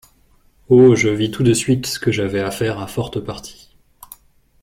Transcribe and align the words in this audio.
Oh! 0.67 0.95
je 0.95 1.09
vis 1.09 1.29
tout 1.29 1.43
de 1.43 1.53
suite 1.53 1.99
que 1.99 2.11
j’avais 2.11 2.39
affaire 2.41 2.79
à 2.79 2.87
forte 2.87 3.19
partie… 3.19 3.69